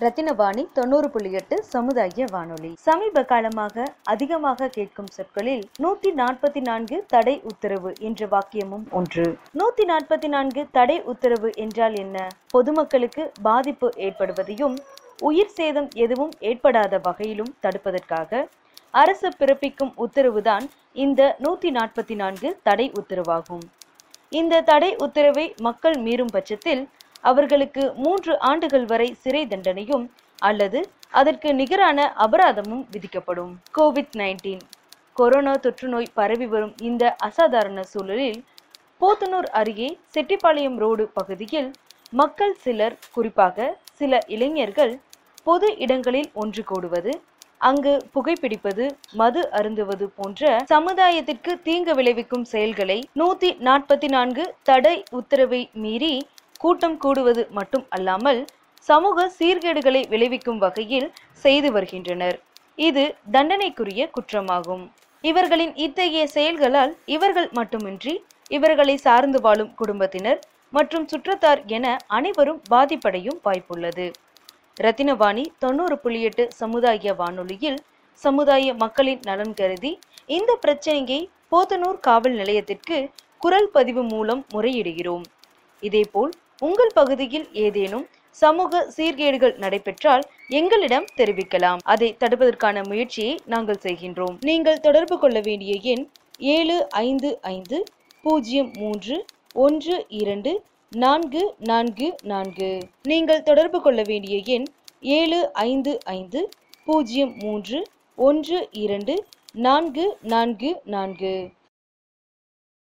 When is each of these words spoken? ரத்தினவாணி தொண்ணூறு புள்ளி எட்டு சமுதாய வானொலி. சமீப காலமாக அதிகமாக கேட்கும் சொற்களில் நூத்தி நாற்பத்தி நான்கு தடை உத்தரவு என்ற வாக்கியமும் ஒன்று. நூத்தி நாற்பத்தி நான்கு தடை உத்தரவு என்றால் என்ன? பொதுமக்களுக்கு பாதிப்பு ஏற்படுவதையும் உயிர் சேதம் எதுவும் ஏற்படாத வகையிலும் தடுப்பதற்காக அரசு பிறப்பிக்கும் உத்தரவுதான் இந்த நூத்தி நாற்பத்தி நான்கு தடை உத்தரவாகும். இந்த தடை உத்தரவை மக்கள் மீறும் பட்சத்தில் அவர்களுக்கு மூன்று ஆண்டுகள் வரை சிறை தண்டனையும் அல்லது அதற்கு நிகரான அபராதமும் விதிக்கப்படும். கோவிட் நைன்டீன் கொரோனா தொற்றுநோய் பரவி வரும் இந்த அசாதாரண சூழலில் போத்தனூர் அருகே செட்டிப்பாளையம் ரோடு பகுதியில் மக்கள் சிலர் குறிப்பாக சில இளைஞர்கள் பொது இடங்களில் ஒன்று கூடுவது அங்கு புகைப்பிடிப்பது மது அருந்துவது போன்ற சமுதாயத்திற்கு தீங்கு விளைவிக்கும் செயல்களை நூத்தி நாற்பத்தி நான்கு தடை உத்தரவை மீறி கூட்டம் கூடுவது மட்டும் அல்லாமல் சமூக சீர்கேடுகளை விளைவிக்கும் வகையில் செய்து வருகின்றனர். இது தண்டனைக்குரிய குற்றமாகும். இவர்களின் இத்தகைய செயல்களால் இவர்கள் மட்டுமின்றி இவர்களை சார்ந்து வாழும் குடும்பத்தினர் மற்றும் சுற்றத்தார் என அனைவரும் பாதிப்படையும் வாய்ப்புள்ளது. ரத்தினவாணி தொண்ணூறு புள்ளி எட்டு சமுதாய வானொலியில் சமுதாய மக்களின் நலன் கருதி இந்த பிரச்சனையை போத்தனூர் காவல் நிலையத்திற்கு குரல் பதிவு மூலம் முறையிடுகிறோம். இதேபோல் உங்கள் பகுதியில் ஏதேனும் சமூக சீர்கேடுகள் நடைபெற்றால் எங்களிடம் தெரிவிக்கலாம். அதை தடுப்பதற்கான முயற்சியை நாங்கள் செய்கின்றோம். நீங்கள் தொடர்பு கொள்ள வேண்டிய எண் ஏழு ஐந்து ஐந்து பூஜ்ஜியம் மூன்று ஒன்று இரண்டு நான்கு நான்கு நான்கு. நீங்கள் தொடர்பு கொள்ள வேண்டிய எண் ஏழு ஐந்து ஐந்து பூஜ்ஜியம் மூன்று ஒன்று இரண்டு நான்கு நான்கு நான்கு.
ரத்தினவாணி 0.00 0.62
தொண்ணூறு 0.72 1.10
புள்ளி 1.10 1.30
எட்டு 1.32 1.56
சமுதாய 1.62 2.24
வானொலி. 2.30 2.70
சமீப 2.86 3.24
காலமாக 3.24 3.84
அதிகமாக 4.02 4.68
கேட்கும் 4.68 5.10
சொற்களில் 5.16 5.64
நூத்தி 5.82 6.10
நாற்பத்தி 6.20 6.60
நான்கு 6.60 7.04
தடை 7.06 7.40
உத்தரவு 7.50 7.92
என்ற 7.98 8.26
வாக்கியமும் 8.26 8.84
ஒன்று. 8.90 9.26
நூத்தி 9.60 9.84
நாற்பத்தி 9.90 10.28
நான்கு 10.28 10.66
தடை 10.70 11.02
உத்தரவு 11.02 11.50
என்றால் 11.54 11.94
என்ன? 11.94 12.26
பொதுமக்களுக்கு 12.46 13.32
பாதிப்பு 13.42 13.90
ஏற்படுவதையும் 13.96 14.76
உயிர் 15.20 15.54
சேதம் 15.58 15.90
எதுவும் 16.04 16.32
ஏற்படாத 16.38 17.00
வகையிலும் 17.02 17.52
தடுப்பதற்காக 17.62 18.48
அரசு 18.90 19.28
பிறப்பிக்கும் 19.38 19.92
உத்தரவுதான் 19.96 20.66
இந்த 20.92 21.36
நூத்தி 21.42 21.70
நாற்பத்தி 21.78 22.14
நான்கு 22.14 22.58
தடை 22.62 22.92
உத்தரவாகும். 23.00 23.64
இந்த 24.28 24.60
தடை 24.60 24.96
உத்தரவை 24.96 25.54
மக்கள் 25.60 25.94
மீறும் 25.94 26.32
பட்சத்தில் 26.32 26.88
அவர்களுக்கு 27.24 27.82
மூன்று 27.96 28.32
ஆண்டுகள் 28.42 28.84
வரை 28.84 29.08
சிறை 29.22 29.42
தண்டனையும் 29.46 30.04
அல்லது 30.42 30.80
அதற்கு 31.10 31.48
நிகரான 31.54 31.98
அபராதமும் 32.18 32.84
விதிக்கப்படும். 32.92 33.52
கோவிட் 33.78 34.14
நைன்டீன் 34.16 34.62
கொரோனா 35.16 35.54
தொற்றுநோய் 35.56 36.14
பரவி 36.14 36.46
வரும் 36.46 36.74
இந்த 36.80 37.04
அசாதாரண 37.18 37.80
சூழலில் 37.82 38.40
போத்தனூர் 39.00 39.48
அருகே 39.52 39.88
செட்டிப்பாளையம் 40.14 40.76
ரோடு 40.76 41.04
பகுதியில் 41.14 41.70
மக்கள் 42.12 42.54
சிலர் 42.54 42.96
குறிப்பாக 43.12 43.66
சில 43.92 44.18
இளைஞர்கள் 44.26 44.94
பொது 45.42 45.68
இடங்களில் 45.76 46.30
ஒன்று 46.34 46.62
கூடுவது 46.64 47.12
அங்கு 47.60 47.92
புகைப்பிடிப்பது 48.14 48.84
மது 49.12 49.40
அருந்துவது 49.50 50.06
போன்ற 50.16 50.42
சமுதாயத்திற்கு 50.70 51.52
தீங்கு 51.62 51.92
விளைவிக்கும் 51.94 52.44
செயல்களை 52.44 52.98
நூத்தி 53.18 53.50
நாற்பத்தி 53.60 54.08
நான்கு 54.08 54.44
தடை 54.62 54.96
உத்தரவை 55.10 55.60
மீறி 55.74 56.14
கூட்டம் 56.62 56.96
கூடுவது 57.04 57.42
மட்டும் 57.58 57.84
அல்லாமல் 57.96 58.40
சமூக 58.88 59.26
சீர்கேடுகளை 59.38 60.02
விளைவிக்கும் 60.12 60.60
வகையில் 60.64 61.08
செய்து 61.44 61.68
வருகின்றனர். 61.76 62.36
இது 62.88 63.04
தண்டனைக்குரிய 63.34 64.02
குற்றமாகும். 64.16 64.84
இவர்களின் 65.24 65.74
இத்தகைய 65.84 66.24
செயல்களால் 66.36 66.92
இவர்கள் 67.14 67.48
மட்டுமின்றி 67.58 68.14
இவர்களை 68.56 68.96
சார்ந்து 69.06 69.38
வாழும் 69.44 69.72
குடும்பத்தினர் 69.80 70.40
மற்றும் 70.72 71.06
சுற்றத்தார் 71.10 71.60
என 71.76 71.86
அனைவரும் 72.16 72.60
பாதிப்படையும் 72.72 73.40
வாய்ப்புள்ளது. 73.46 74.06
ரத்தினவாணி 74.84 75.44
தொண்ணூறு 75.62 75.96
புள்ளி 76.02 76.20
எட்டு 76.28 76.44
சமுதாய 76.60 77.14
வானொலியில் 77.20 77.78
சமுதாய 78.22 78.74
மக்களின் 78.82 79.22
நலன் 79.28 79.54
கருதி 79.60 79.92
இந்த 80.36 80.52
பிரச்சனையை 80.64 81.20
போத்தனூர் 81.52 82.00
காவல் 82.06 82.36
நிலையத்திற்கு 82.40 82.98
குரல் 83.44 83.70
பதிவு 83.76 84.02
மூலம் 84.12 84.42
முறையிடுகிறோம். 84.54 85.24
இதேபோல் 85.82 86.32
உங்கள் 86.66 86.92
பகுதியில் 86.94 87.46
ஏதேனும் 87.64 88.04
சமூக 88.42 88.82
சீர்கேடுகள் 88.96 89.54
நடைபெற்றால் 89.62 90.24
எங்களிடம் 90.58 91.06
தெரிவிக்கலாம். 91.20 91.80
அதை 91.92 92.08
தடுப்பதற்கான 92.22 92.84
முயற்சியை 92.90 93.34
நாங்கள் 93.52 93.80
செய்கின்றோம். 93.86 94.36
நீங்கள் 94.48 94.82
தொடர்பு 94.86 95.16
கொள்ள 95.22 95.40
வேண்டிய 95.48 95.74
எண் 95.92 96.04
ஏழு 96.56 96.76
ஐந்து 97.06 97.30
ஐந்து 97.54 97.78
பூஜ்ஜியம் 98.24 98.70
மூன்று 98.80 99.16
ஒன்று 99.64 99.96
இரண்டு 100.20 100.52
நான்கு 100.92 101.42
நான்கு 101.70 102.08
நான்கு. 102.32 102.70
நீங்கள் 103.10 103.46
தொடர்பு 103.48 103.80
கொள்ள 103.86 104.02
வேண்டிய 104.10 104.36
எண் 104.56 104.66
ஏழு 105.18 105.40
ஐந்து 105.68 105.92
ஐந்து 106.18 106.42
பூஜ்ஜியம் 106.88 107.34
மூன்று 107.42 107.80
ஒன்று 108.28 108.58
இரண்டு 108.84 109.14
நான்கு 109.66 110.04
நான்கு 110.32 110.70
நான்கு. 110.94 111.34